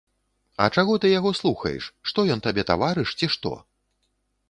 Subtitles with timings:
[0.63, 3.57] А чаго ты яго слухаеш, што ён табе таварыш, ці што?